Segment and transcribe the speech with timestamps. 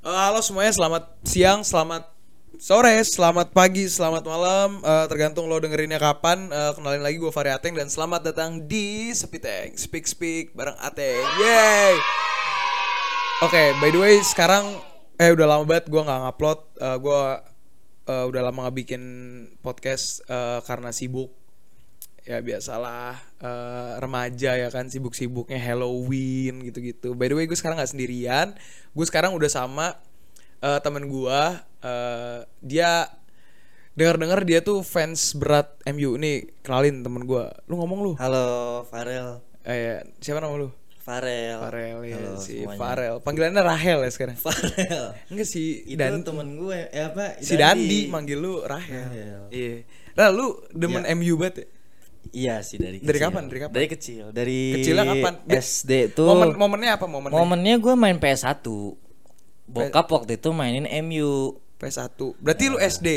[0.00, 2.08] Eh, halo semuanya, selamat siang, selamat
[2.56, 4.80] sore, selamat pagi, selamat malam.
[4.80, 6.48] Eh, tergantung lo dengerinnya kapan.
[6.48, 11.20] Eh, kenalin lagi gue Fahri Ateng dan selamat datang di Sepiteng Speak Speak bareng Ateng.
[11.44, 12.00] Yeay.
[13.44, 14.72] Oke, by the way sekarang
[15.20, 16.60] eh udah lama banget gue nggak ngupload.
[16.80, 17.20] Eh, gue
[18.08, 19.02] eh, udah lama nggak bikin
[19.60, 21.28] podcast eh, karena sibuk.
[22.22, 27.16] Ya biasalah eh, remaja ya kan sibuk-sibuknya Halloween gitu-gitu.
[27.16, 28.52] By the way gue sekarang nggak sendirian.
[28.92, 29.96] Gue sekarang udah sama
[30.60, 31.42] eh, temen gue.
[31.80, 33.08] eh, dia
[33.90, 36.48] dengar-dengar dia tuh fans berat MU nih.
[36.60, 37.44] Kenalin temen gue.
[37.66, 38.12] Lu ngomong lu.
[38.20, 39.40] Halo Farel.
[39.64, 39.94] Eh, ya.
[40.20, 40.68] siapa nama lu?
[41.00, 41.58] Farel.
[41.58, 42.76] Farel ya Halo si semuanya.
[42.78, 43.14] Farel.
[43.24, 44.36] Panggilannya Rahel ya sekarang.
[44.36, 45.16] Farel.
[45.32, 46.86] Enggak sih Itu Dan temen gue.
[46.92, 47.40] Eh apa?
[47.40, 49.08] si Dandi manggil lu Rahel.
[49.08, 49.40] Rahel.
[49.50, 49.88] Iya.
[50.14, 51.16] Nah, lu demen Ya.
[51.16, 51.66] MU banget ya?
[52.30, 53.08] Iya sih dari kecil.
[53.10, 53.42] Dari kapan?
[53.48, 53.74] Dari kapan?
[53.74, 54.24] Dari kecil.
[54.30, 55.34] Dari Kecilnya kapan?
[55.48, 56.28] SD tuh.
[56.28, 57.34] Momen momennya apa momennya?
[57.34, 58.62] Momennya gue main PS1.
[59.70, 61.58] Bokap waktu itu mainin MU.
[61.80, 62.36] PS1.
[62.44, 63.08] Berarti lu SD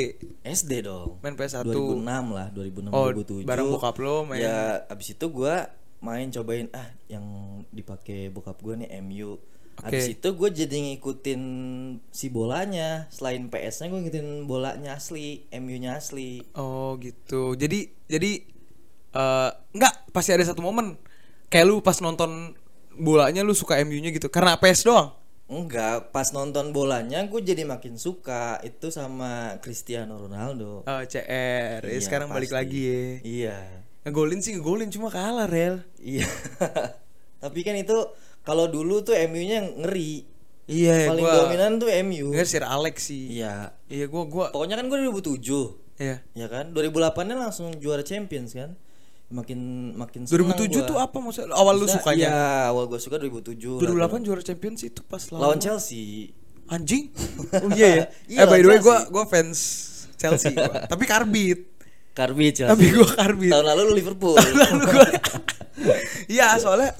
[0.48, 1.20] SD dong.
[1.20, 1.68] main PS1.
[1.68, 3.44] 2006 lah, 2006 Oh, 2007.
[3.44, 4.40] bareng bokap lo main.
[4.40, 5.68] Ya, abis itu gua
[6.00, 7.24] main cobain ah yang
[7.76, 9.36] dipakai bokap gua nih MU.
[9.84, 9.90] Oke.
[9.90, 11.42] Abis itu gue jadi ngikutin
[12.08, 13.10] si bolanya.
[13.10, 16.46] Selain PS-nya gue ngikutin bolanya asli, MU-nya asli.
[16.54, 17.58] Oh, gitu.
[17.58, 18.53] Jadi jadi
[19.14, 20.98] eh enggak pasti ada satu momen
[21.48, 22.58] kayak lu pas nonton
[22.94, 25.14] bolanya lu suka MU-nya gitu karena PS doang.
[25.44, 30.82] Enggak, pas nonton bolanya gue jadi makin suka itu sama Cristiano Ronaldo.
[30.82, 31.84] Oh, CR.
[31.84, 32.58] Ya, Iya, sekarang balik pasti.
[32.58, 33.02] lagi ya.
[33.22, 33.58] Iya.
[34.02, 35.84] Ngegolin sih ngegolin cuma kalah, Rel.
[36.00, 36.26] Iya.
[37.44, 37.94] Tapi kan itu
[38.42, 40.26] kalau dulu tuh MU-nya ngeri.
[40.64, 42.32] Iya, Paling gua dominan tuh MU.
[42.32, 43.36] Enggak Sir Alex sih.
[43.38, 43.76] Iya.
[43.92, 46.00] Iya, gua gua Pokoknya kan gue 2007.
[46.00, 46.24] iya.
[46.34, 46.72] Ya kan?
[46.72, 48.80] 2008-nya langsung juara Champions kan?
[49.30, 49.60] Makin
[49.94, 50.84] makin seneng 2007 gua.
[50.84, 51.52] tuh apa maksudnya?
[51.52, 52.28] Awal lu Maksudnya, sukanya?
[52.28, 53.82] Iya, awal gue suka 2007.
[53.82, 56.30] 2008 juara Champions itu pas lawan, lawan Chelsea.
[56.66, 57.12] anjing.
[57.54, 58.04] Oh iya ya.
[58.26, 59.60] Iya, eh by the way gua gua fans
[60.16, 60.86] Chelsea gua.
[60.92, 61.60] Tapi karbit.
[62.12, 62.70] Karbi Chelsea.
[62.70, 63.50] Tapi gua karbit.
[63.50, 64.38] Tahun lalu lu Liverpool.
[64.38, 65.08] Lalu gua
[66.30, 66.94] Iya soalnya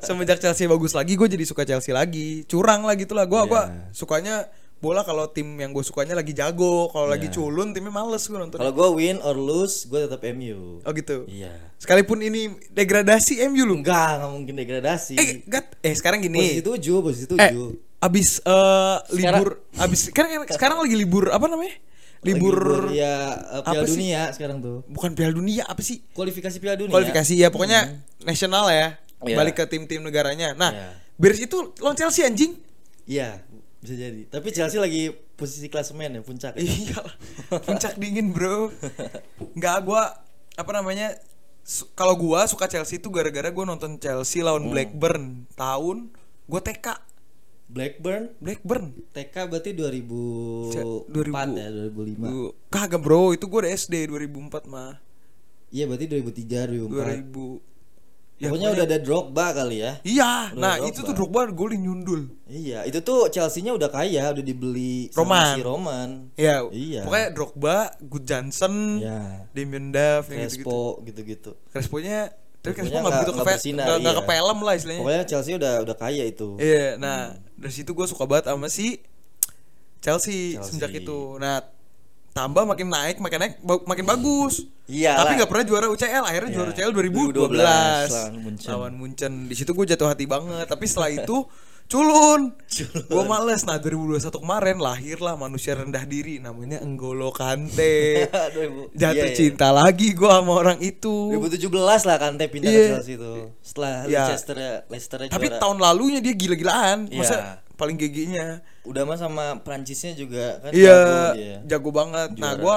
[0.00, 3.68] semenjak Chelsea bagus lagi gue jadi suka Chelsea lagi curang lah gitu lah gue gua
[3.68, 3.92] Iya.
[3.92, 4.34] sukanya
[4.84, 7.34] bola kalau tim yang gue sukanya lagi jago kalau lagi Iya.
[7.34, 10.78] culun timnya males gue nonton Kalau gue win or lose, gue tetap MU.
[10.78, 11.56] oh gitu Iya.
[11.76, 15.14] sekalipun ini degradasi MU lu Enggak, enggak mungkin degradasi.
[15.14, 17.68] eh gat eh sekarang posisi gini tujuh, posisi eh tujuh.
[17.98, 21.72] abis eh, libur abis kan sekarang lagi libur apa namanya
[22.20, 22.56] Lagi libur
[22.90, 23.92] ya eh, apa Piala sih?
[23.94, 24.76] Dunia sekarang tuh.
[24.86, 26.92] bukan Piala Dunia apa sih Kualifikasi Piala Dunia.
[26.92, 27.80] kualifikasi ya pokoknya
[28.20, 29.34] nasional ya Iya.
[29.34, 30.88] balik ke tim-tim negaranya nah Iya.
[31.16, 32.60] beres itu lawan Chelsea anjing
[33.04, 33.40] Iya,
[33.84, 34.24] bisa jadi.
[34.26, 36.56] Tapi Chelsea lagi posisi klasemen ya, puncak.
[36.56, 36.96] iya
[37.52, 38.72] puncak dingin bro
[39.52, 40.16] nggak gua
[40.54, 41.12] apa namanya
[41.92, 46.08] kalau gua suka Chelsea itu gara-gara gua nonton Chelsea lawan Blackburn tahun
[46.46, 46.86] gua TK
[47.66, 51.58] Blackburn Blackburn TK berarti 2004 2000.
[51.58, 52.24] ya, 2005.
[52.24, 54.96] Gua- kagak bro itu gua udah SD 2004 mah
[55.74, 57.34] Iya, berarti 2003, 2004.
[57.34, 57.73] 2000
[58.34, 59.92] ya Pokoknya udah ada Drogba kali ya.
[60.02, 60.90] iya Udah nah Drogba.
[60.90, 65.46] itu tuh Drogba golin nyundul Iya, itu tuh Chelsea-nya udah kaya, udah dibeli sama Roman.
[65.48, 66.08] si Roman.
[66.34, 67.02] ya Iya.
[67.02, 69.48] pokoknya Drogba Good Johnson Iya.
[69.50, 71.54] Damien Duff Crespo gitu-gitu.
[71.68, 74.20] Crespo-nya tapi Crespo nggak begitu ke bersinar, nggak nggak iya.
[74.20, 76.48] ke film lah istilahnya Pokoknya Chelsea udah udah kaya itu.
[76.56, 77.18] Iya, nah
[77.54, 78.98] dari situ gue suka banget sama si
[80.00, 80.60] Chelsea, Chelsea.
[80.60, 81.36] semenjak itu.
[81.38, 81.64] Nah
[82.34, 84.66] tambah makin naik, makin naik, makin bagus.
[84.84, 86.24] Iya Tapi nggak pernah juara UCL.
[86.26, 87.56] Akhirnya juara UCL 2012, 2012
[88.10, 88.68] lawan Munchen.
[88.68, 89.32] lawan Munchen.
[89.46, 90.66] Di situ gue jatuh hati banget.
[90.66, 91.46] Tapi setelah itu
[91.84, 92.52] culun.
[93.06, 93.62] Gue males.
[93.62, 98.28] Nah 2021 kemarin lahirlah manusia rendah diri, namanya Enggolo Kante.
[98.92, 99.32] Jatuh iya, iya.
[99.32, 101.32] cinta lagi gue sama orang itu.
[101.32, 101.70] 2017
[102.04, 102.80] lah Kante pindah Iya.
[102.82, 103.32] ke Chelsea itu.
[103.62, 104.24] Setelah Iya.
[104.26, 104.56] Leicester
[104.90, 105.60] Leicester Tapi juara.
[105.60, 107.08] tahun lalunya dia gila-gilaan.
[107.08, 107.18] Iya.
[107.20, 107.36] Masa
[107.74, 108.62] paling GG-nya.
[108.82, 110.98] udah mah sama Prancisnya juga kan Iya,
[111.64, 112.28] jago jago banget.
[112.36, 112.60] Nah, Juara.
[112.60, 112.76] gua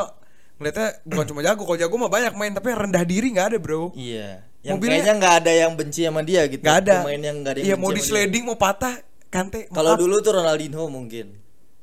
[0.58, 3.94] ngeliatnya bukan cuma jago, kalau jago mah banyak main, tapi rendah diri nggak ada, bro.
[3.94, 4.42] Iya.
[4.60, 6.62] Yang Mobilnya- kayaknya nggak ada yang benci sama dia gitu.
[6.62, 6.96] Nggak ada.
[7.02, 8.96] Pemain yang nggak ada yang Iya, mau di sliding, mau patah,
[9.28, 9.70] kante.
[9.70, 11.28] Kalau dulu tuh Ronaldinho mungkin.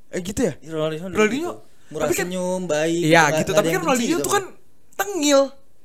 [0.09, 0.55] eh gitu ya?
[0.59, 1.07] Iya, Ronaldinho.
[1.09, 1.53] Ronaldinho.
[1.55, 1.73] gitu.
[1.91, 3.03] Murah Tapi kan- senyum, baik.
[3.05, 3.51] Iya, gitu.
[3.53, 4.45] Tapi kan Ronaldinho tuh kan
[4.95, 5.41] tengil.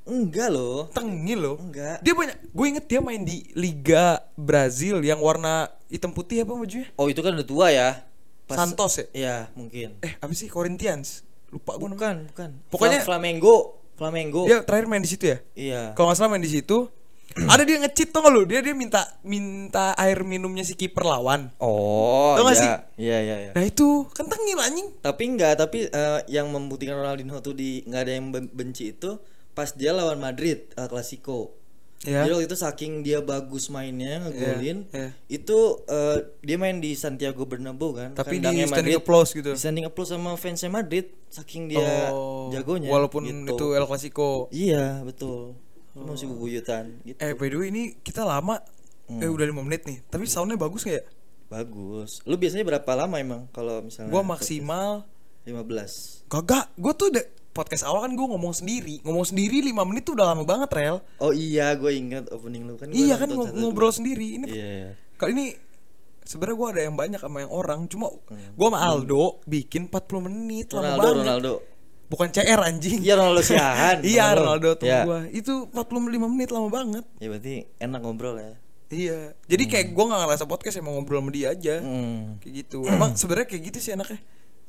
[0.06, 0.90] enggak loh.
[0.90, 1.56] Tengil loh.
[1.62, 2.02] Enggak.
[2.02, 2.38] Dia banyak.
[2.50, 6.88] Gue inget dia main di Liga Brazil yang warna hitam putih apa bajunya?
[6.96, 7.90] Oh, itu kan udah tua ya.
[8.48, 9.06] Santos ya?
[9.12, 9.98] Iya, mungkin.
[10.00, 11.22] Eh, apa sih Corinthians?
[11.50, 11.98] Lupa gue namanya.
[11.98, 12.50] Bukan, bukan.
[12.70, 14.42] Pokoknya- Flam- Flamengo, Flamengo.
[14.46, 15.38] Dia terakhir main di situ ya?
[15.54, 15.82] Iya.
[15.94, 16.90] Kalau nggak salah main di situ.
[17.46, 18.42] ada dia ngecit tuh lu?
[18.44, 21.54] Dia dia minta minta air minumnya si kiper lawan.
[21.60, 22.64] Oh, Tau nggak iya.
[22.64, 22.70] sih?
[23.00, 23.52] Iya, iya, iya.
[23.54, 24.90] Nah itu kan tengil anjing.
[24.98, 29.22] Tapi enggak, tapi eh, yang membuktikan Ronaldinho tuh di nggak ada yang ben- benci itu
[29.54, 31.54] pas dia lawan Madrid El Clasico.
[32.00, 32.24] Iya.
[32.24, 35.10] Jadi waktu itu saking dia bagus mainnya ngegolin, Iya, iya.
[35.28, 38.16] itu eh, dia main di Santiago Bernabeu kan.
[38.16, 38.96] Tapi di standing Madrid.
[38.98, 39.52] applause gitu.
[39.52, 42.88] Di standing applause sama fansnya Madrid, saking dia Oh, jagonya.
[42.88, 43.52] Walaupun gitu.
[43.52, 44.48] itu El Clasico.
[44.50, 45.60] Iya betul.
[45.92, 47.20] Itu Masih bubuyutan gitu.
[47.20, 48.64] Eh by the way ini kita lama
[49.06, 49.20] Hmm.
[49.20, 50.00] eh udah 5 menit nih.
[50.06, 51.04] Tapi soundnya bagus gak ya?
[51.50, 52.22] Bagus.
[52.24, 54.08] Lu biasanya berapa lama emang kalau misalnya?
[54.08, 55.04] Gua maksimal
[55.44, 56.30] 15.
[56.30, 56.70] kagak.
[56.76, 57.10] Gue tuh
[57.60, 59.04] podcast awal kan gue ngomong sendiri.
[59.04, 61.04] Ngomong sendiri 5 menit tuh udah lama banget rel.
[61.18, 62.88] Oh iya, gue ingat opening lu kan.
[62.88, 64.40] Iya kan satu, ngobrol sendiri.
[64.40, 64.68] Ini Iya.
[64.80, 64.92] iya.
[65.14, 65.46] kali ini
[66.22, 67.84] sebenarnya gue ada yang banyak sama yang orang.
[67.86, 68.56] Cuma Hmm.
[68.56, 71.20] gue sama Aldo bikin 40 menit lama Ronaldo, banget.
[71.20, 71.54] Ronaldo.
[72.10, 73.00] Bukan CR anjing.
[73.02, 73.98] Iya Ronaldo Siahan.
[74.08, 75.04] iya Ronaldo tuh Iya.
[75.04, 75.20] gua.
[75.30, 77.06] Itu 45 menit lama banget.
[77.18, 78.54] Ya berarti enak ngobrol ya.
[78.90, 79.38] Iya.
[79.46, 81.78] Jadi kayak gua nggak ngerasa podcast emang ngobrol sama dia aja.
[81.78, 82.42] Hmm.
[82.42, 82.82] Kayak gitu.
[82.84, 84.18] Emang sebenarnya kayak gitu sih enaknya.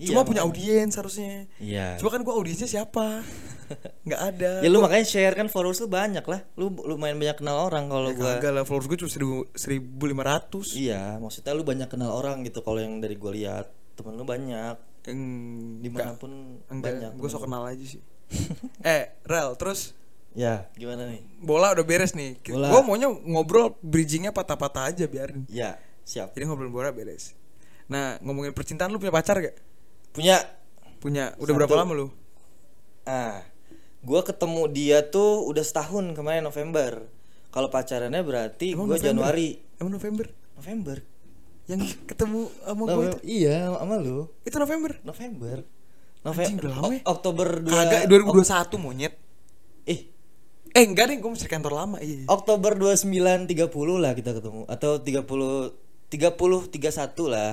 [0.01, 0.57] Iya, Cuma punya makanya.
[0.57, 1.45] audiens harusnya.
[1.61, 1.87] Iya.
[2.01, 3.21] Cuma kan gua audiensnya siapa?
[4.09, 4.51] Nggak ada.
[4.65, 6.41] Ya lu makanya share kan followers lu banyak lah.
[6.57, 8.33] Lu lumayan banyak kenal orang kalau Ya, gua.
[8.35, 12.81] Kagak lah followers gue cuma seribu, 1500 Iya, maksudnya lu banyak kenal orang gitu kalau
[12.81, 13.69] yang dari gua lihat.
[13.95, 14.75] Temen lu banyak.
[15.01, 16.33] Enggak Di mana pun
[16.67, 17.11] Enggak, banyak.
[17.17, 18.05] gue sok kenal aja sih
[18.87, 19.97] Eh, Rel, terus
[20.31, 21.25] Ya, gimana nih?
[21.41, 22.69] bola udah beres nih Bola.
[22.69, 26.33] Gue maunya ngobrol bridgingnya patah-patah aja biarin Ya, siap.
[26.33, 27.33] Jadi ngobrol bola beres
[27.89, 29.57] Nah, ngomongin percintaan lu punya pacar gak?
[30.11, 30.43] Punya
[31.01, 31.61] Punya, udah Satu.
[31.65, 32.07] berapa lama lu?
[33.09, 33.41] Ah,
[34.05, 37.09] gua ketemu dia tuh udah setahun kemarin November.
[37.49, 39.01] Kalau pacarannya berarti November?
[39.01, 39.57] Januari.
[39.81, 40.29] Emang November?
[40.61, 41.01] November.
[41.65, 43.19] Yang ketemu sama gue itu?
[43.25, 44.29] Iya, sama lu.
[44.45, 44.93] Itu November?
[45.01, 45.57] November.
[46.21, 46.65] Anjing, November.
[46.69, 47.03] udah lama ya?
[47.09, 49.15] Oktober 2 Kagak, 2021 monyet
[49.89, 50.01] Eh,
[50.71, 52.29] Eh enggak deh, gue masih kantor lama iya.
[52.29, 53.49] Oktober 29 30
[53.99, 55.27] lah kita ketemu atau 30
[56.13, 57.53] 30 31 lah.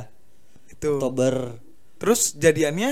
[0.68, 1.64] Itu Oktober.
[1.98, 2.92] Terus jadiannya?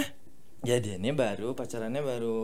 [0.65, 2.37] Jadiannya baru, pacarannya baru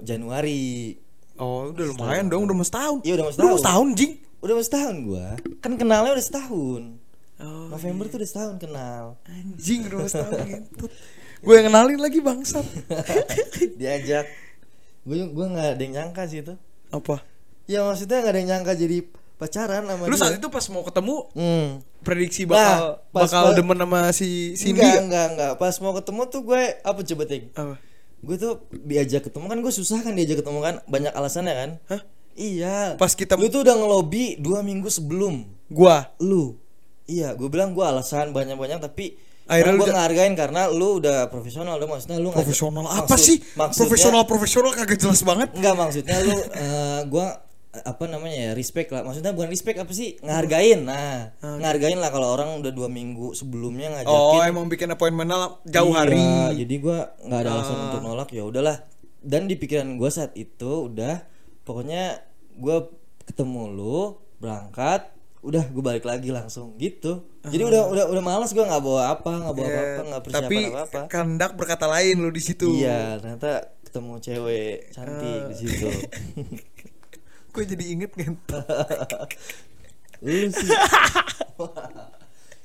[0.00, 0.94] Januari.
[1.36, 3.60] Oh udah lumayan dong, udah mau setahun Iya, udah mau Lu mau setahun.
[3.60, 4.12] setahun, Jing?
[4.40, 5.26] Udah mau setahun gua.
[5.60, 6.82] Kan kenalnya udah setahun.
[7.36, 9.04] Oh, November tuh udah setahun kenal.
[9.28, 10.92] Anjing udah mau setahun ngentut
[11.36, 12.64] Gue yang kenalin lagi bangsat
[13.78, 14.24] Diajak.
[15.04, 16.54] Gue gua nggak ada yang nyangka sih itu.
[16.88, 17.20] Apa?
[17.68, 18.98] Ya maksudnya nggak ada yang nyangka jadi
[19.36, 20.18] pacaran sama Lu dia.
[20.18, 21.68] saat itu pas mau ketemu Hmm.
[21.98, 25.02] Prediksi Nah, bakal pas bakal gua- demen sama si Cindy enggak, gak?
[25.02, 25.52] enggak, enggak.
[25.56, 27.44] Pas mau ketemu tuh gue apa coba ting?
[27.52, 27.74] Apa?
[28.18, 31.70] Gue tuh diajak ketemu kan gue susah kan diajak ketemu kan banyak alasannya kan.
[31.88, 32.02] Hah?
[32.32, 32.94] Iya.
[32.94, 36.54] Pas kita- lu tuh udah ngelobi dua minggu sebelum Gua lu.
[37.04, 41.74] Iya, gue bilang gue alasan banyak-banyak tapi Akhirnya lu gue ngehargain karena lu udah profesional
[41.76, 43.38] udah maksudnya lu ngajak- Profesional apa maksud- sih?
[43.52, 46.34] maksudnya- Profesional profesional kagak jelas banget Enggak maksudnya lu
[47.06, 47.34] gua eh,
[47.82, 49.02] apa namanya ya respect lah.
[49.02, 50.16] Maksudnya bukan respect apa sih?
[50.22, 50.80] Ngehargain.
[50.82, 54.16] Nah ngehargain lah kalau orang udah dua minggu sebelumnya ngajakin.
[54.32, 55.28] Oh emang bikin appointment
[55.64, 56.22] jauh Iya, hari.
[56.56, 58.76] jadi gua nggak ada alasan untuk nolak ya udahlah.
[59.20, 61.26] Dan di pikiran gua saat itu udah
[61.62, 62.22] pokoknya
[62.56, 62.88] gua
[63.26, 63.98] ketemu lu
[64.38, 65.10] berangkat
[65.42, 67.22] udah gue balik lagi langsung gitu.
[67.46, 70.42] Jadi udah udah udah malas gua nggak bawa apa nggak bawa Ya, apa nggak persiapan
[70.50, 72.66] Tapi apa apa kandak berkata lain lu di situ.
[72.74, 75.86] Iya ternyata ketemu cewek cantik di situ
[77.56, 78.36] Gue jadi inget kan
[80.18, 80.68] lu sih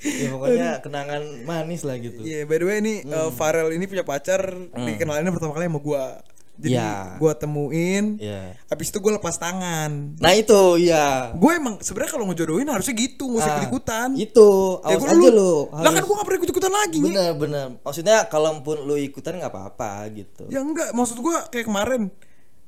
[0.01, 3.13] ya pokoknya kenangan manis lah gitu Iya, by the way ini Hmm.
[3.13, 4.41] uh, Farel ini punya pacar
[4.73, 6.05] dikenalinnya pertama kali sama gua.
[6.53, 7.17] Jadi Ya.
[7.17, 8.17] gua temuin.
[8.17, 10.13] ya Habis itu gua lepas tangan.
[10.15, 14.09] nah itu ya Gue emang sebenarnya kalau ngejodohin harusnya gitu, nggak usah Ah, ikut-ikutan.
[14.15, 14.49] itu
[14.79, 16.97] Ya, gua aja lu Lah kan gua gak pernah ikut-ikutan lagi.
[16.97, 17.07] Nyi.
[17.07, 22.09] bener bener maksudnya kalaupun lu ikutan nggak apa-apa gitu Ya enggak, maksud gua kayak kemarin.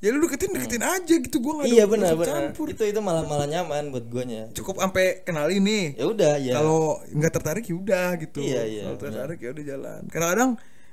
[0.04, 2.68] Ya lu deketin deketin aja gitu gua nggak iya benar benar campur.
[2.68, 5.86] itu itu malah malah nyaman buat guanya Cukup sampai kenalin nih.
[5.96, 8.40] ya udah ya Kalau nggak tertarik ya udah gitu.
[8.40, 10.02] Iya, iya, Kalau tertarik ya udah jalan.
[10.06, 10.50] Kadang-kadang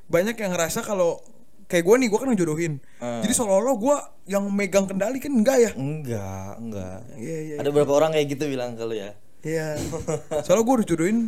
[0.06, 1.18] banyak yang ngerasa kalau
[1.66, 2.72] kayak gue nih gue kan ngejodohin.
[2.96, 3.18] Ah.
[3.20, 3.96] Jadi seolah-olah gue
[4.28, 5.70] yang megang kendali kan enggak ya?
[5.72, 7.54] enggak enggak Iya iya.
[7.58, 9.74] ada beberapa orang kayak gitu bilang kalau ya Iya.
[10.46, 11.18] Soalnya gue udah jodohin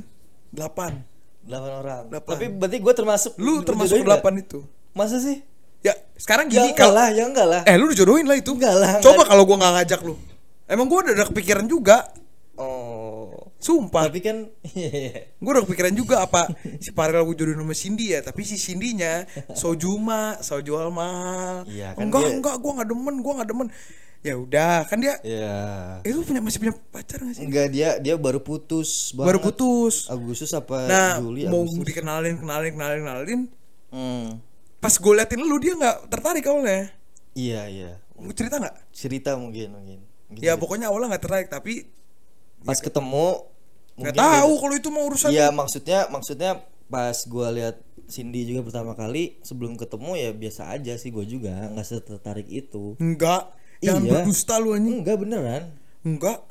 [0.52, 1.02] 8
[1.42, 2.30] delapan orang Delapan.
[2.30, 4.22] tapi berarti gue termasuk Lu termasuk jodohin?
[4.22, 4.60] 8 itu.
[4.92, 5.42] masa sih
[5.82, 8.50] Ya sekarang ya gini enggak kalau lah ya enggak lah eh lu dijodohin lah itu.
[8.52, 10.14] Enggak lah, Coba kalau gue nggak ngajak lu.
[10.64, 12.06] Emang gue udah ada kepikiran juga.
[12.54, 14.06] oh Sumpah.
[14.06, 15.30] tapi kan iya.
[15.32, 16.46] Gue udah kepikiran juga apa
[16.78, 21.62] si Farel gue jodohin sama Cindy ya, tapi si Cindy-nya Sojuma, so jual mahal.
[21.64, 23.68] Iya, kan enggak, dia- enggak, gue nggak demen, gue nggak demen.
[24.20, 25.58] Ya udah, kan dia ya
[26.00, 27.42] itu punya masih punya pacar gak sih?
[27.42, 29.46] enggak dia dia baru putus Baru banget.
[29.50, 30.06] putus.
[30.06, 33.40] Agustus apa Nah, Juli mau Agustus dikenalin, kenalin, kenalin, kenalin.
[33.90, 34.26] Hmm.
[34.82, 36.90] Pas gue liatin lu dia nggak tertarik awalnya.
[37.32, 38.92] iya iya Mau cerita nggak?
[38.92, 39.98] cerita mungkin mungkin,
[40.28, 40.60] mungkin Ya cerita.
[40.60, 41.86] pokoknya awalnya nggak tertarik, tapi
[42.60, 43.46] pas ketemu
[43.94, 45.30] nggak tahu kalau itu mau urusan.
[45.30, 46.50] Iya maksudnya maksudnya
[46.86, 51.70] pas gua lihat Cindy juga pertama kali sebelum ketemu ya biasa aja sih gue juga
[51.70, 53.48] nggak setertarik itu Enggak.
[53.80, 54.12] Jangan Iya.
[54.20, 55.00] berdusta lu anjing.
[55.00, 55.62] enggak beneran
[56.02, 56.44] Enggak.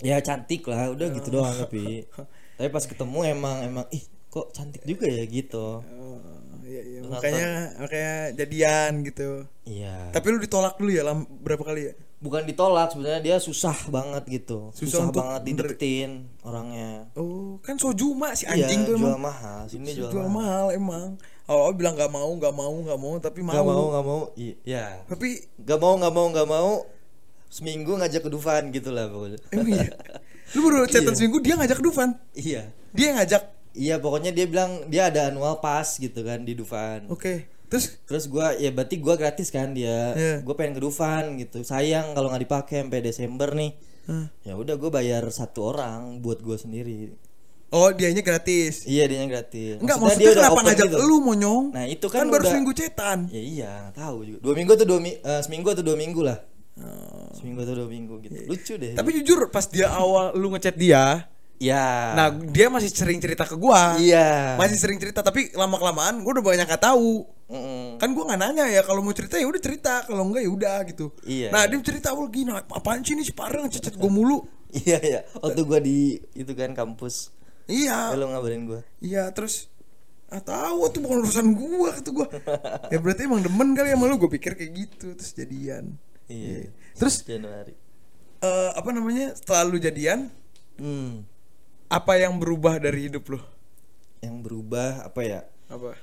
[0.00, 2.08] ya cantik lah udah gitu doang tapi
[2.54, 6.01] tapi pas ketemu emang emang ih kok cantik juga ya gitu Oh,
[6.72, 7.00] iya, iya.
[7.04, 9.44] Makanya makanya jadian gitu.
[9.62, 11.94] iya Tapi lu ditolak dulu ya lam, berapa kali ya?
[12.18, 16.10] bukan ditolak sebenarnya dia susah banget gitu Susah susah, banget dideketin
[16.40, 19.18] orangnya Oh, kan Sojuma si iya anjing tuh jual emang.
[19.20, 21.08] mahal sini Jual, jual, mahal mahal emang.
[21.44, 23.50] Oh, bilang nggak mau, nggak mau, nggak mau, tapi mau.
[23.50, 26.70] nggak mau nggak mau iya Tapi nggak mau nggak mau nggak mau
[27.48, 29.90] seminggu ngajak ke Dufan gitu lah pokoknya emang iya.
[30.54, 31.18] Lu baru chatan Iya.
[31.18, 32.10] seminggu dia ngajak ke Dufan.
[32.32, 32.62] iya
[32.94, 33.42] Dia ngajak.
[33.74, 37.48] Iya pokoknya dia bilang dia ada annual pass gitu kan di Dufan Oke.
[37.66, 40.34] Terus terus gua ya berarti gua gratis kan dia Iya.
[40.40, 44.26] gue pengen ke Dufan gitu sayang kalau nggak dipakai sampai Desember nih Hmm.
[44.42, 47.14] ya udah gue bayar satu orang buat gue sendiri
[47.70, 48.82] Oh, dianya gratis.
[48.84, 51.70] iya dia gratis Enggak, maksudnya, kenapa ngajak lu monyong?
[51.70, 53.18] Nah, itu kan, kan baru udah- seminggu cetan.
[53.28, 56.34] ya iya tahu juga dua minggu atau dua mi eh, seminggu atau dua minggu lah
[56.74, 57.30] Oh.
[57.32, 61.30] seminggu atau dua minggu gitu lucu deh Tapi jujur pas dia awal lu ngechat dia,
[61.62, 63.94] ya nah dia masih sering cerita ke gua.
[63.96, 67.22] iya Masih sering cerita tapi lama kelamaan gua udah banyak gak tahu.
[67.46, 68.00] Mm-mm.
[68.00, 70.76] Kan gua nggak nanya ya kalau mau cerita ya udah cerita, kalau enggak ya udah
[70.88, 71.12] gitu.
[71.22, 71.52] Iya.
[71.52, 74.38] Nah, dia cerita awal gini, apaan sih ini si Pareng ngechat gua mulu.
[74.72, 77.28] iya iya waktu gua di itu kan kampus
[77.68, 78.10] Iya.
[78.10, 79.68] kalau ngabarin gua Iya, terus
[80.32, 82.26] ah tahu tuh bukan urusan gua kata gua.
[82.88, 85.94] ya berarti emang demen kali sama lu, gua pikir kayak gitu terus jadian.
[86.26, 87.76] iya Terus Januari
[88.40, 89.36] eh, apa namanya?
[89.36, 90.32] Setelah lu jadian,
[90.80, 91.28] hmm
[91.92, 93.40] apa yang berubah dari hidup lu?
[94.22, 95.98] yang berubah apa ya Apa?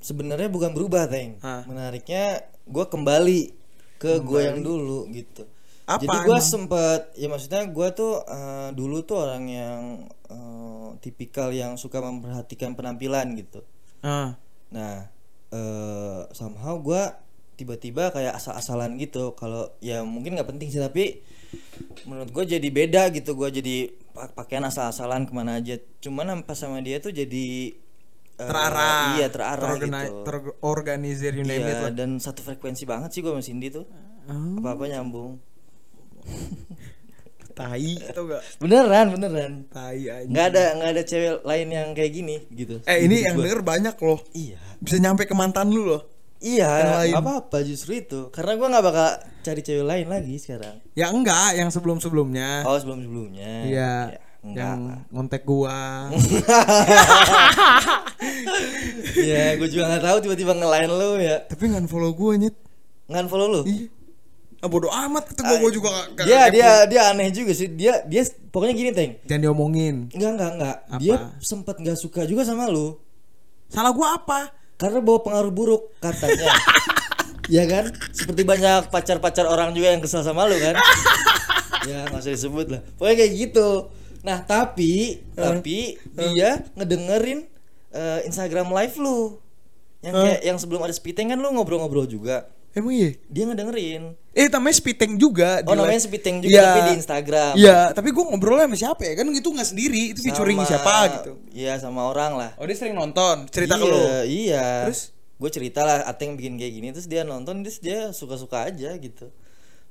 [0.00, 1.62] sebenarnya bukan berubah teng Hah.
[1.68, 3.40] menariknya gue kembali
[4.00, 5.44] ke gue yang dulu gitu
[5.84, 9.82] Apa jadi gue sempet ya maksudnya gue tuh eh, dulu tuh orang yang
[10.26, 13.60] eh, tipikal yang suka memperhatikan penampilan gitu
[14.02, 14.34] Ah.
[14.72, 15.06] nah
[15.52, 17.02] eh somehow gue
[17.54, 21.20] tiba-tiba kayak asal-asalan gitu kalau ya mungkin nggak penting sih tapi
[22.08, 23.76] menurut gue jadi beda gitu gue jadi
[24.12, 27.72] pakaian asal-asalan ke mana aja cuman pas sama dia tuh jadi
[28.34, 29.16] eh, terarah.
[29.16, 29.88] iya terarah gitu
[30.22, 33.84] terorganisir you name Iya, dan satu frekuensi banget sih gue sama Cindy tuh
[34.22, 35.42] Oh, apa-apa nyambung
[37.52, 38.42] tai atau enggak?
[38.56, 40.24] beneran beneran Tai aja.
[40.24, 43.44] nggak ada nggak ada cewek lain yang kayak gini gitu Eh ini yang gua.
[43.44, 44.20] denger banyak loh.
[44.32, 46.02] iya Bisa nyampe ke mantan lu loh.
[46.42, 46.70] Iya
[47.00, 47.14] lain.
[47.14, 49.08] apa apa justru itu karena gue nggak bakal
[49.40, 52.66] cari cewek lain lagi sekarang Ya enggak, yang sebelum-sebelumnya.
[52.66, 53.92] oh sebelum sebelumnya Iya.
[54.42, 56.10] enggak yang ngontek gua.
[59.14, 61.42] Iya, gue juga nggak tahu tiba-tiba ngelain lu ya.
[61.44, 62.54] Tapi nggak follow gua nyet.
[63.06, 63.62] Ngan follow lu?
[63.62, 63.86] Iya.
[64.58, 66.54] Ah bodo amat kata gua, gua juga gak, gak Dia kepo.
[66.54, 67.66] dia dia aneh juga sih.
[67.68, 69.12] Dia dia pokoknya gini, Teng.
[69.26, 70.06] Jangan diomongin.
[70.10, 70.76] Enggak, enggak, enggak.
[70.86, 70.98] Apa?
[70.98, 72.94] Dia sempet nggak suka juga sama lu
[73.66, 74.54] Salah gua apa?
[74.76, 76.52] Karena bawa pengaruh buruk katanya.
[77.50, 77.84] Iya kan?
[78.14, 80.78] Seperti banyak pacar-pacar orang juga yang kesel sama lu kan?
[81.88, 82.80] ya, nggak usah disebut lah.
[82.96, 83.68] Pokoknya kayak gitu.
[84.22, 87.46] Nah, tapi tapi dia ngedengerin
[87.90, 89.42] eh, Instagram live lu.
[90.02, 92.50] Yang kayak yang sebelum ada speeding kan lu ngobrol-ngobrol juga.
[92.72, 93.12] Emang iya?
[93.28, 94.16] Dia ngedengerin.
[94.32, 96.00] Eh namanya Spiteng juga Oh namanya.
[96.00, 96.64] Spiteng juga Iya.
[96.64, 97.52] tapi di Instagram.
[97.52, 99.12] Iya, tapi gua ngobrolnya sama siapa ya?
[99.12, 101.32] Kan itu nggak sendiri, itu featuring Sama- siapa gitu.
[101.52, 102.50] Iya sama orang lah.
[102.56, 104.00] Oh dia sering nonton, cerita ke iya, lu.
[104.24, 104.66] Iya.
[104.88, 105.02] Terus?
[105.42, 109.26] gue cerita lah Ateng bikin kayak gini terus dia nonton terus dia suka-suka aja gitu.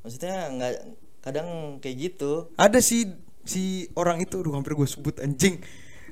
[0.01, 0.73] Maksudnya nggak
[1.21, 1.47] kadang
[1.77, 2.47] kayak gitu.
[2.55, 5.59] Ada si si orang itu, aduh hampir gue sebut anjing.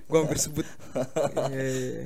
[0.05, 0.67] Gua hampir sebut.
[1.49, 2.03] Iya, iya, iya.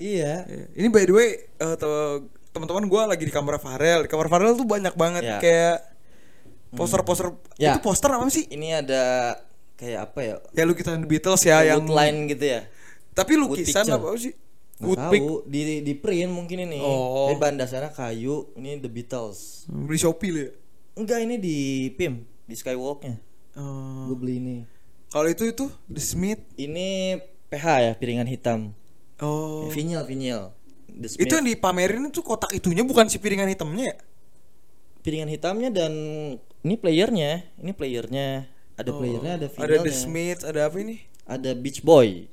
[0.00, 0.34] Iya.
[0.48, 0.66] Iya.
[0.72, 4.04] Ini by the way te- teman-teman gue lagi di kamar Farel.
[4.04, 5.38] Di kamar Farel tuh banyak banget Ya.
[5.38, 5.76] kayak
[6.72, 7.34] poster-poster.
[7.56, 7.74] Ya.
[7.74, 8.46] Itu poster apa sih?
[8.46, 9.02] Ini ada
[9.74, 10.34] kayak apa ya?
[10.54, 12.60] Ya lukisan The Beatles ya yang line gitu ya.
[13.10, 14.34] Tapi lukisan apa sih?
[14.80, 16.80] Tahu di di print mungkin ini.
[16.80, 17.28] Oh.
[17.28, 18.48] Tapi bahan dasarnya kayu.
[18.56, 19.68] Ini The Beatles.
[19.68, 20.50] Beli Shopee lu ya.
[20.96, 21.56] Enggak ini di
[21.94, 23.20] PIM di Skywalknya.
[23.50, 24.56] Eh, Gue beli ini.
[25.10, 26.38] kalau itu itu The Smith.
[26.54, 27.18] Ini
[27.50, 28.72] PH ya piringan hitam.
[29.18, 29.66] Oh.
[29.68, 30.54] Vinyl vinyl.
[31.16, 33.96] Itu yang dipamerin itu kotak itunya bukan si piringan hitamnya ya?
[35.00, 35.92] piringan hitamnya dan
[36.60, 37.48] ini playernya.
[37.56, 38.44] Ini playernya.
[38.76, 39.80] Ada playernya, ada Oh, Ada.
[39.80, 41.04] The Smith, ada apa ini?
[41.24, 42.28] Ada Beach Boy.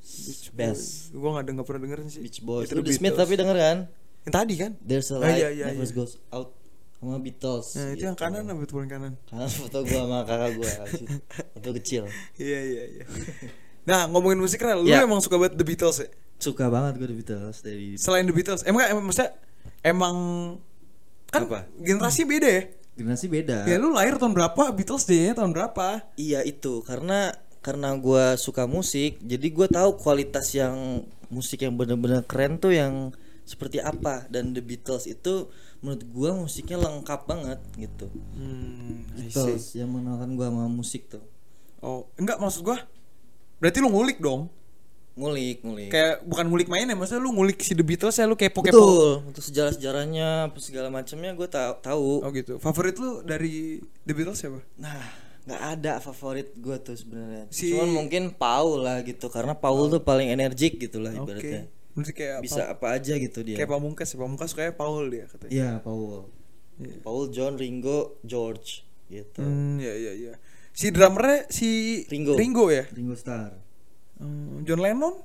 [0.56, 1.12] Best.
[1.16, 2.24] Gue gak, nggak pernah dengerin sih.
[2.24, 2.68] Beach Boy.
[2.68, 3.78] Itu The Smith tapi denger kan?
[4.28, 4.72] Yang tadi kan?
[4.84, 5.96] There's a Oh, light iya, iya, never iya.
[5.96, 6.52] goes out
[6.98, 7.68] sama Beatles.
[7.78, 8.24] Nah, itu yang gitu.
[8.26, 9.14] kanan apa yang kanan?
[9.30, 10.72] Karena foto gua sama kakak gua
[11.56, 12.04] Foto kecil
[12.36, 13.04] Iya iya iya.
[13.88, 15.06] Nah ngomongin musik kan, lu Ya.
[15.06, 16.10] emang suka banget The Beatles ya?
[16.38, 19.34] Suka banget gua The Beatles dari Selain The Beatles, emang emang maksudnya
[19.82, 20.16] emang
[21.28, 21.66] kan Apa?
[21.78, 22.64] generasi beda ya?
[22.96, 24.72] Generasi beda Ya lu lahir tahun berapa?
[24.72, 26.02] Beatles deh tahun berapa?
[26.16, 32.24] Iya itu Karena Karena gua suka musik Jadi gua tahu kualitas yang Musik yang bener-bener
[32.24, 33.12] keren tuh yang
[33.44, 35.48] seperti apa dan The Beatles itu
[35.80, 39.08] menurut gua musiknya lengkap banget gitu Hmm.
[39.12, 41.24] Beatles yang mengenalkan gua sama musik tuh
[41.78, 42.82] Oh, enggak maksud gua.
[43.60, 44.50] Berarti lu ngulik dong.
[45.18, 48.70] Ngulik ngulik Kayak bukan ngulik mainnya, maksudnya lu ngulik si The Beatles ya lu kepo-kepo.
[48.70, 52.54] betul untuk sejarah sejarahnya apa segala macamnya gue tahu tahu Oh gitu.
[52.58, 54.62] Favorit lu dari The Beatles siapa?
[54.78, 55.02] nah
[55.44, 60.00] nggak ada favorit gue tuh sebenarnya Si- cuman mungkin Paul lah gitu karena Paul tuh
[60.00, 61.34] paling energik gitu lah Oke.
[61.34, 64.18] ibaratnya Berarti kayak bisa apa aja gitu dia kayak Pamungkas ya.
[64.18, 65.50] Pamungkas kayak Paul dia katanya.
[65.50, 66.30] Iya Paul
[66.78, 67.02] Iya.
[67.02, 70.34] Paul John Ringo George gitu Hmm, ya ya ya.
[70.70, 72.38] Si drummernya si Ringo.
[72.38, 72.86] Ringo ya.
[72.92, 73.56] Ringo Starr
[74.18, 75.16] Hmm, John Lennon?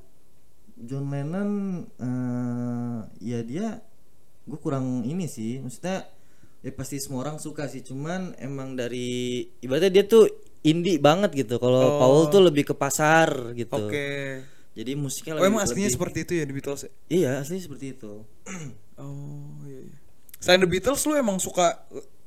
[0.79, 1.51] John Lennon
[1.97, 3.79] eh ya dia
[4.43, 6.05] gue kurang ini sih maksudnya
[6.59, 10.27] ya pasti semua orang suka sih cuman emang dari ibaratnya dia tuh
[10.61, 11.99] indie banget gitu kalau Oh.
[11.99, 14.43] Paul tuh lebih ke pasar gitu Oke.
[14.73, 16.91] jadi musiknya Oh lebih emang aslinya lebih- seperti itu ya The Beatles ya?
[17.09, 18.13] iya aslinya seperti itu
[18.95, 19.97] Oh iya iya.
[20.37, 21.79] Selain The Beatles lu emang suka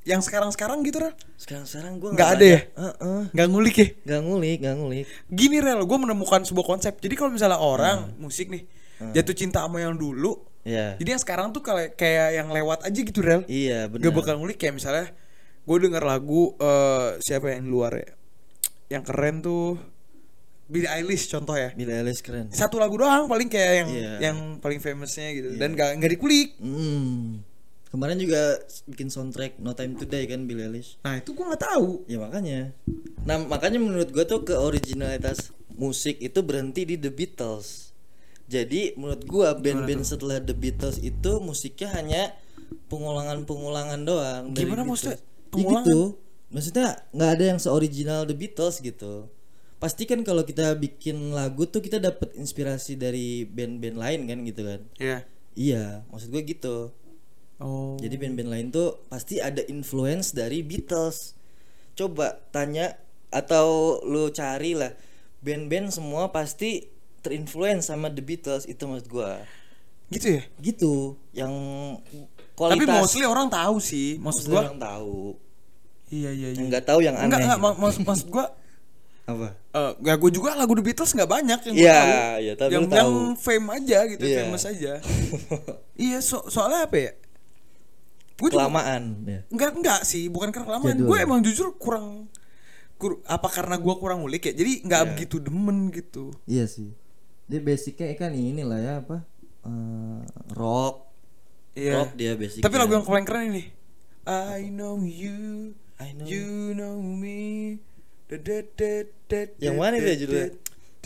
[0.05, 1.13] yang sekarang-sekarang gitu Rel?
[1.35, 2.59] sekarang sekarang gue Nggak ada ya?
[2.71, 3.21] Heeh.
[3.33, 3.87] Nggak ngulik ya?
[4.05, 6.93] nggak ngulik nggak ngulik Gini Rel, gue menemukan sebuah konsep.
[6.97, 8.63] Jadi kalau misalnya orang musik nih
[9.11, 12.95] jatuh cinta sama yang dulu, ya jadi yang sekarang tuh kayak kayak yang lewat aja
[12.95, 13.43] gitu Rel.
[13.45, 15.11] iya benar Gak bakal ngulik kayak misalnya
[15.61, 18.09] gue denger lagu eh siapa yang luar ya?
[18.87, 19.81] Yang keren tuh
[20.65, 21.73] Billie Eilish contoh ya.
[21.73, 24.11] Billie Eilish keren Satu lagu doang paling kayak yang Iya.
[24.31, 25.57] yang paling famousnya gitu.
[25.57, 26.53] Dan gak nggak dikulik.
[26.57, 27.41] Hmm.
[27.95, 28.59] Kemarin juga
[28.91, 32.03] bikin soundtrack No Time to Die kan Billie Eilish Nah, itu gue nggak tahu.
[32.11, 32.75] Ya makanya.
[33.23, 37.95] Nah makanya menurut gua tuh ke originalitas musik itu berhenti di The Beatles.
[38.45, 42.23] Jadi menurut gua band-band setelah The Beatles itu musiknya hanya
[42.91, 44.43] pengulangan-pengulangan doang.
[44.53, 45.17] dari Gimana maksudnya?
[45.17, 45.85] Ya Pengulangan?
[45.87, 46.01] gitu.
[46.53, 49.31] Maksudnya nggak ada yang seoriginal The Beatles gitu.
[49.81, 54.61] Pasti kan kalau kita bikin lagu tuh kita dapat inspirasi dari band-band lain kan gitu
[54.61, 54.81] kan.
[55.01, 55.17] Iya.
[55.55, 56.91] Iya, maksud gue gitu.
[57.57, 57.95] Oh.
[57.97, 61.33] Jadi band-band lain tuh pasti ada influence dari Beatles.
[61.93, 64.91] Coba tanya atau lu cari lah
[65.39, 69.39] band-band semua pasti terinfluence sama The Beatles itu maksud gua.
[70.05, 70.41] gitu ya?
[70.59, 70.93] Gitu,
[71.31, 71.49] yang
[71.97, 74.19] Tapi kualitas mostly orang tahu sih.
[74.19, 75.19] Maksud mostly gue orang tahu.
[76.07, 76.59] Iya iya iya.
[76.59, 77.25] Yang nggak tahu yang aneh.
[77.25, 77.65] Enggak enggak gitu.
[77.65, 78.45] mak- maksud maksud gue
[79.25, 79.47] Apa?
[79.73, 82.13] eh ya gue juga lagu The Beatles nggak banyak yang Iya, tahu.
[82.37, 82.93] iya, tapi yang tahu.
[82.93, 84.37] yang fame aja gitu, Iya.
[84.43, 84.93] famous aja.
[86.05, 87.11] iya, so, soalnya apa ya?
[88.35, 89.39] Gue juga Kelamaan ya.
[89.47, 90.97] enggak enggak sih, bukan karena kelamaan.
[90.99, 92.27] Gue emang jujur kurang
[92.95, 94.53] kur, apa karena gue kurang ngulik ya.
[94.53, 95.09] Jadi nggak Iya.
[95.15, 96.35] begitu demen gitu.
[96.43, 96.91] Iya sih.
[97.47, 99.23] Dia basicnya kan inilah ya apa?
[99.63, 100.19] Eh,
[100.51, 101.07] rock.
[101.73, 102.03] Iya.
[102.03, 102.63] Rock dia basicnya.
[102.63, 103.63] Tapi lagu yang paling keren ini.
[104.25, 107.77] I know you, I know you know me.
[108.25, 110.49] Da- da- da- da- Yang mana itu ya judulnya?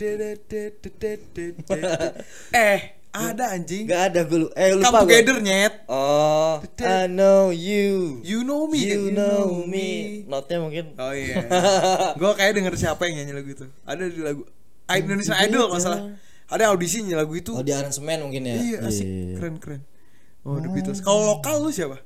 [2.56, 2.78] Eh,
[3.10, 3.90] ada anjing.
[3.90, 5.02] Gak ada gue eh lupa Come gua.
[5.02, 5.74] together nyet.
[5.90, 8.22] Oh, I know you.
[8.22, 8.78] You know me.
[8.86, 10.22] You know me.
[10.30, 10.94] Notnya mungkin.
[10.94, 11.42] Oh iya.
[12.20, 13.66] Gue kayak denger siapa yang nyanyi lagu itu.
[13.82, 14.46] Ada di lagu
[14.86, 16.02] Indonesian Idol kalau salah.
[16.50, 17.50] Ada audisinya lagu itu.
[17.54, 18.56] Oh di aransemen mungkin ya.
[18.58, 19.06] Iya, asik.
[19.06, 19.34] Iya.
[19.38, 19.82] Keren keren.
[20.46, 21.02] Oh, The Beatles.
[21.02, 21.98] Kalau lokal lu siapa?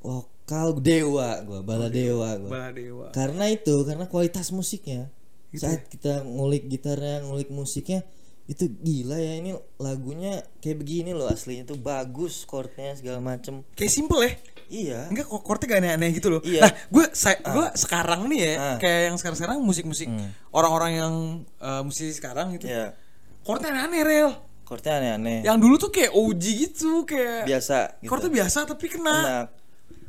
[0.00, 2.48] Lokal Dewa gua, Bala Dewa gua.
[2.48, 3.06] Bala Dewa.
[3.12, 5.12] Karena itu, karena kualitas musiknya.
[5.50, 8.06] Gitu Saat kita ngulik gitarnya, ngulik musiknya
[8.50, 13.92] itu gila ya ini lagunya kayak begini loh aslinya tuh bagus chordnya segala macem Kayak
[13.92, 14.32] simple ya.
[14.68, 16.42] iya Enggak kok chordnya gak aneh-aneh gitu loh.
[16.42, 16.60] Iya.
[16.62, 17.04] Nah, gue
[17.46, 18.76] gue sekarang nih ya, Ah.
[18.76, 20.34] kayak yang sekarang-sekarang musik-musik Hmm.
[20.50, 21.14] orang-orang yang
[21.56, 22.66] eh, musisi sekarang gitu.
[22.66, 22.98] iya
[23.40, 24.30] Chordnya aneh-aneh rel.
[24.62, 28.08] chordnya aneh-aneh Yang dulu tuh kayak OG gitu, kayak biasa gitu.
[28.08, 29.16] chordnya biasa tapi kena.
[29.16, 29.46] enak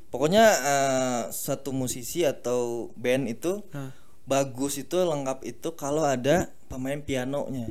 [0.07, 3.61] pokoknya eh, satu musisi atau band itu
[4.23, 7.69] bagus itu lengkap itu kalau ada pemain pianonya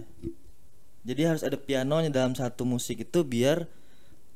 [1.07, 3.65] jadi harus ada pianonya dalam satu musik itu biar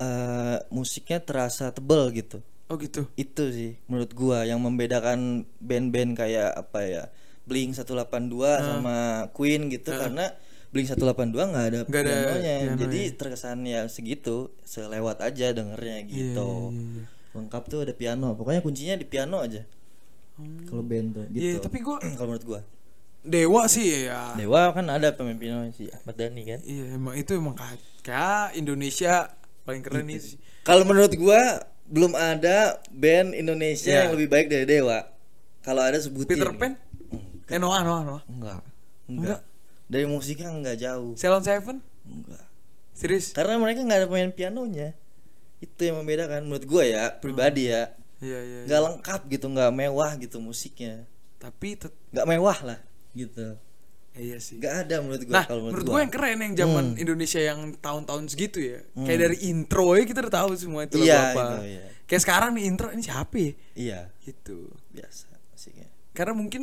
[0.00, 2.40] eh, musiknya terasa tebel gitu.
[2.72, 3.04] Oh gitu.
[3.20, 7.04] itu sih menurut gua yang membedakan band-band kayak apa ya
[7.44, 8.32] Blink 182
[8.64, 9.92] sama Queen gitu.
[9.92, 10.32] Karena
[10.72, 12.56] Blink 182 nggak ada ada pianonya.
[12.64, 13.12] piano jadi ya.
[13.14, 16.72] terkesan ya segitu selewat aja dengernya gitu.
[16.72, 17.04] iya, iya.
[17.36, 18.32] lengkap tuh ada piano.
[18.32, 19.62] Pokoknya kuncinya di piano aja.
[20.66, 21.68] Kalau band tuh Iya, gitu.
[21.68, 22.60] tapi gue kalau menurut gua
[23.24, 24.36] Dewa sih ya.
[24.36, 29.32] Dewa kan ada pemain piano si Ahmad Dhani kan Iya, emang itu emang kayak, Indonesia
[29.64, 30.36] paling keren nih sih.
[30.60, 31.40] kalau menurut gua
[31.84, 34.00] belum ada band Indonesia Iya.
[34.02, 35.08] yang lebih baik dari Dewa
[35.60, 36.76] kalau ada sebutin Peter Pan?
[37.46, 38.22] Eh Noah, Noah, Noah.
[38.26, 38.60] enggak Enggak.
[39.06, 39.40] enggak
[39.86, 41.80] dari musiknya enggak jauh Ceylon Seven?
[42.02, 42.44] enggak
[42.92, 43.32] Serius?
[43.32, 44.92] karena mereka nggak ada pemain pianonya
[45.58, 47.88] itu yang membedakan menurut gua ya pribadi ya
[48.20, 48.38] Iya, iya.
[48.38, 48.60] iya.
[48.64, 52.78] nggak lengkap gitu nggak mewah gitu musiknya Tapi tet- nggak mewah lah
[53.14, 53.56] gitu
[54.14, 54.62] Iya sih.
[54.62, 56.02] Gak ada menurut gue Nah, kalau menurut menurut gue gua.
[56.06, 58.78] yang keren yang zaman Indonesia yang tahun-tahun segitu ya.
[58.94, 61.42] Kayak dari intro ya kita udah tahu semua itu lagu Iya, apa.
[61.42, 61.84] itu, iya.
[62.06, 63.50] Kayak sekarang nih intro ini siapa ya?
[63.74, 64.70] Iya, Gitu.
[64.94, 65.88] biasa musiknya.
[66.14, 66.62] Karena mungkin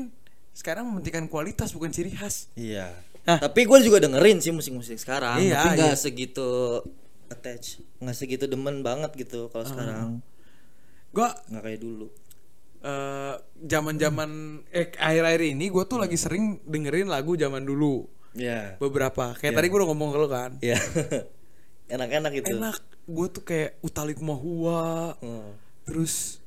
[0.56, 2.48] sekarang mementingkan kualitas bukan ciri khas.
[2.56, 2.88] Iya.
[3.28, 3.44] Hah?
[3.44, 5.44] Tapi gue juga dengerin sih musik-musik sekarang.
[5.44, 6.00] Iya, tapi nggak iya.
[6.00, 6.48] segitu
[7.28, 10.24] attach, nggak segitu demen banget gitu kalau sekarang.
[11.12, 12.08] Gua Nggak kayak dulu.
[12.82, 14.30] Eh zaman-zaman
[14.74, 18.10] eh akhir-akhir ini gue tuh lagi sering dengerin lagu zaman dulu.
[18.34, 18.78] Iya.
[18.80, 19.38] Beberapa.
[19.38, 20.52] Kayak tadi gue udah ngomong ke lo kan.
[20.60, 20.80] Iya.
[21.94, 22.58] Enak-enak gitu.
[22.58, 22.80] Enak.
[23.06, 25.14] Gue tuh kayak Utalik Mahua.
[25.20, 25.54] Hmm.
[25.86, 26.40] Terus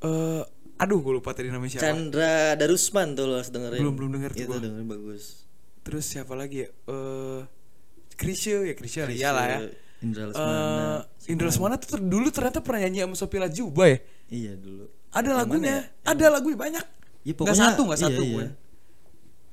[0.00, 0.42] eh
[0.74, 1.84] aduh gue lupa tadi namanya siapa.
[1.84, 3.80] Chandra Darusman tuh lo harus dengerin.
[3.82, 4.60] Belum- belum denger tuh Itu gua.
[4.62, 5.24] dengerin bagus.
[5.84, 6.70] Terus siapa lagi ya?
[6.88, 7.40] Eh
[8.14, 9.58] Krisya ya Krisya lah iyalah ya.
[10.00, 10.84] Indra Eh Lesmana.
[11.26, 13.98] Indra Lesmana tuh dulu ternyata pernah nyanyi sama Sophia Lajuba ya.
[14.30, 14.86] Iya dulu.
[15.14, 15.80] Ada Yang lagunya, ya?
[16.04, 16.84] ada lagunya banyak.
[17.22, 18.22] Ya, pokoknya- satu, nggak iya, satu.
[18.22, 18.34] iya.
[18.34, 18.46] gue.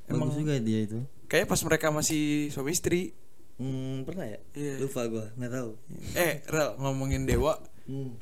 [0.10, 1.00] Emang juga dia itu.
[1.26, 3.14] Kayaknya pas mereka masih suami istri.
[3.56, 4.40] Hmm, pernah ya?
[4.52, 4.74] Iya.
[4.82, 5.70] Lupa gua, nggak tahu.
[6.12, 8.18] Eh, Rel ngomongin Dewa, Hmm.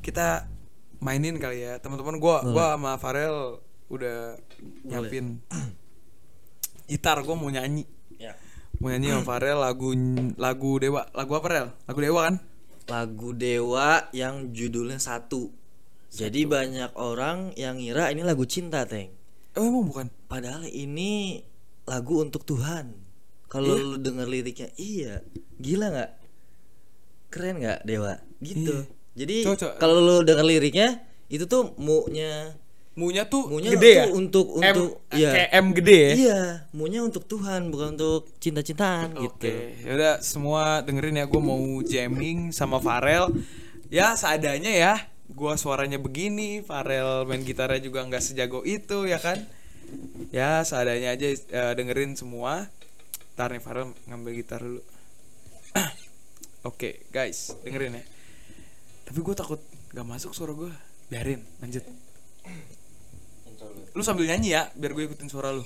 [0.00, 0.46] kita
[0.98, 1.76] mainin kali ya.
[1.76, 3.58] Teman-teman gua, gua sama Farel
[3.90, 4.38] udah
[4.86, 5.42] nyiapin
[6.86, 7.84] gitar, gua mau nyanyi.
[8.16, 8.38] Ya.
[8.78, 9.90] Mau nyanyi sama Farel lagu
[10.36, 11.02] lagu Dewa.
[11.10, 11.68] Lagu apa, Rel?
[11.84, 12.36] Lagu Dewa kan?
[12.86, 15.50] Lagu Dewa yang judulnya satu.
[16.14, 19.10] Jadi banyak orang yang ngira ini lagu cinta, Teng.
[19.58, 20.06] Oh, emang bukan?
[20.30, 21.42] Padahal ini
[21.90, 22.94] lagu untuk Tuhan.
[23.50, 25.26] Kalau lu denger liriknya, iya,
[25.58, 26.10] gila nggak?
[27.34, 28.14] Keren nggak Dewa?
[28.38, 28.86] Gitu.
[28.86, 29.18] Iya.
[29.18, 29.36] Jadi
[29.82, 32.54] kalau lu denger liriknya, itu tuh mu-nya
[32.94, 34.04] Munya tuh Munya gede ya?
[34.06, 35.30] tuh untuk M, untuk iya.
[35.34, 36.12] kayak M gede ya?
[36.14, 39.34] Iya, munya untuk Tuhan bukan untuk cinta-cintaan gitu.
[39.34, 43.34] Oke, yaudah semua dengerin ya gue mau jamming sama Farel.
[43.90, 44.94] Ya seadanya ya,
[45.32, 49.40] gua suaranya begini, Farel main gitarnya juga nggak sejago itu ya kan?
[50.34, 52.68] Ya seadanya aja eh, dengerin semua.
[53.34, 54.82] Ntar nih Farel ngambil gitar dulu.
[56.68, 58.04] Oke guys, dengerin ya.
[59.04, 59.60] Tapi gue takut
[59.92, 60.72] gak masuk suara gue.
[61.12, 61.84] Biarin, lanjut.
[63.92, 65.62] Lu sambil nyanyi ya, biar gue ikutin suara lu.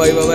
[0.00, 0.29] Bye, bye.